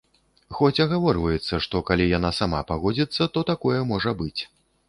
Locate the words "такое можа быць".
3.53-4.37